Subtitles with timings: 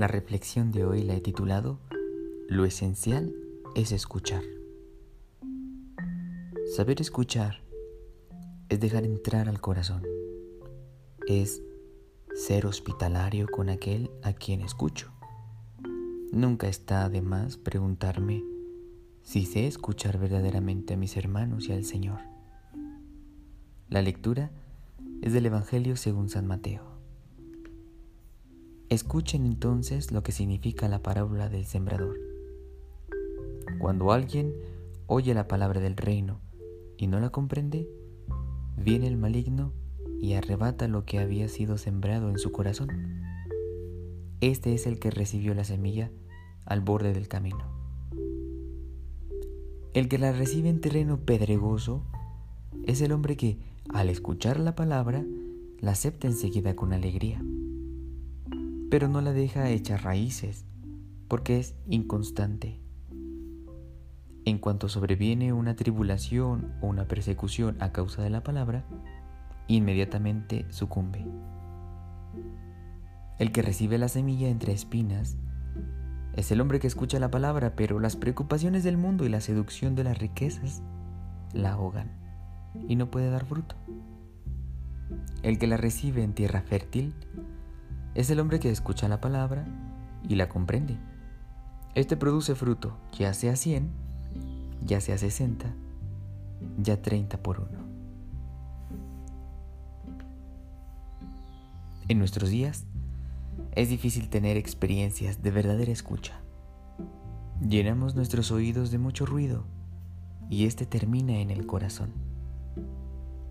[0.00, 1.78] La reflexión de hoy la he titulado
[2.48, 3.34] Lo esencial
[3.74, 4.42] es escuchar.
[6.74, 7.60] Saber escuchar
[8.70, 10.02] es dejar entrar al corazón,
[11.26, 11.62] es
[12.34, 15.12] ser hospitalario con aquel a quien escucho.
[16.32, 18.42] Nunca está de más preguntarme
[19.22, 22.20] si sé escuchar verdaderamente a mis hermanos y al Señor.
[23.90, 24.50] La lectura
[25.20, 26.99] es del Evangelio según San Mateo.
[28.90, 32.18] Escuchen entonces lo que significa la parábola del sembrador.
[33.78, 34.52] Cuando alguien
[35.06, 36.40] oye la palabra del reino
[36.96, 37.88] y no la comprende,
[38.76, 39.72] viene el maligno
[40.20, 42.88] y arrebata lo que había sido sembrado en su corazón.
[44.40, 46.10] Este es el que recibió la semilla
[46.64, 47.64] al borde del camino.
[49.94, 52.02] El que la recibe en terreno pedregoso
[52.86, 53.56] es el hombre que,
[53.88, 55.24] al escuchar la palabra,
[55.78, 57.40] la acepta enseguida con alegría,
[58.90, 60.66] pero no la deja echar raíces,
[61.28, 62.80] porque es inconstante.
[64.44, 68.84] En cuanto sobreviene una tribulación o una persecución a causa de la palabra,
[69.68, 71.24] inmediatamente sucumbe.
[73.38, 75.36] El que recibe la semilla entre espinas
[76.34, 79.94] es el hombre que escucha la palabra, pero las preocupaciones del mundo y la seducción
[79.94, 80.82] de las riquezas
[81.52, 82.10] la ahogan
[82.88, 83.76] y no puede dar fruto.
[85.42, 87.14] El que la recibe en tierra fértil
[88.14, 89.64] es el hombre que escucha la palabra
[90.28, 90.98] y la comprende.
[91.94, 93.90] Este produce fruto, ya sea 100,
[94.84, 95.74] ya sea 60,
[96.78, 97.80] ya 30 por uno.
[102.08, 102.86] En nuestros días
[103.72, 106.40] es difícil tener experiencias de verdadera escucha.
[107.60, 109.64] Llenamos nuestros oídos de mucho ruido
[110.48, 112.30] y este termina en el corazón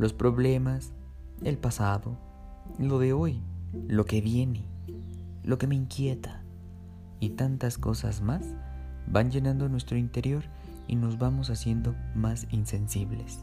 [0.00, 0.94] los problemas,
[1.44, 2.16] el pasado,
[2.78, 4.64] lo de hoy, lo que viene,
[5.42, 6.42] lo que me inquieta
[7.20, 8.42] y tantas cosas más
[9.06, 10.44] van llenando nuestro interior
[10.86, 13.40] y nos vamos haciendo más insensibles.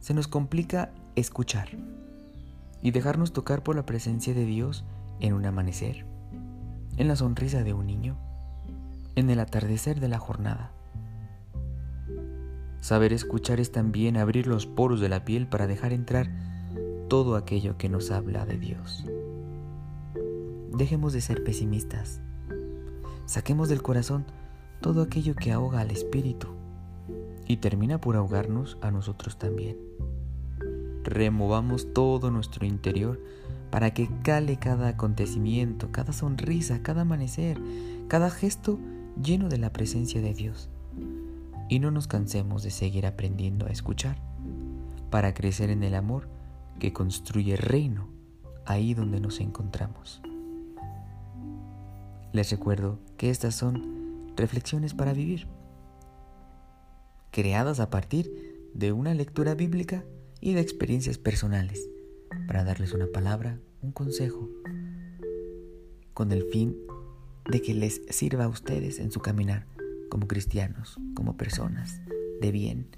[0.00, 1.68] Se nos complica escuchar
[2.82, 4.84] y dejarnos tocar por la presencia de Dios
[5.20, 6.06] en un amanecer,
[6.96, 8.16] en la sonrisa de un niño,
[9.16, 10.72] en el atardecer de la jornada
[12.80, 16.30] Saber escuchar es también abrir los poros de la piel para dejar entrar
[17.10, 19.04] todo aquello que nos habla de Dios.
[20.72, 22.20] Dejemos de ser pesimistas.
[23.26, 24.24] Saquemos del corazón
[24.80, 26.46] todo aquello que ahoga al espíritu
[27.48, 29.76] y termina por ahogarnos a nosotros también.
[31.02, 33.20] Removamos todo nuestro interior
[33.72, 37.60] para que cale cada acontecimiento, cada sonrisa, cada amanecer,
[38.06, 38.78] cada gesto
[39.20, 40.70] lleno de la presencia de Dios
[41.68, 44.16] y no nos cansemos de seguir aprendiendo a escuchar
[45.10, 46.28] para crecer en el amor
[46.80, 48.08] que construye reino
[48.66, 50.20] ahí donde nos encontramos.
[52.32, 55.46] Les recuerdo que estas son reflexiones para vivir,
[57.30, 60.04] creadas a partir de una lectura bíblica
[60.40, 61.88] y de experiencias personales,
[62.46, 64.48] para darles una palabra, un consejo,
[66.14, 66.76] con el fin
[67.50, 69.66] de que les sirva a ustedes en su caminar
[70.08, 72.00] como cristianos, como personas
[72.40, 72.88] de bien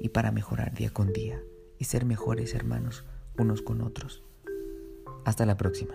[0.00, 1.40] y para mejorar día con día
[1.78, 3.04] y ser mejores hermanos
[3.38, 4.22] unos con otros.
[5.24, 5.94] Hasta la próxima.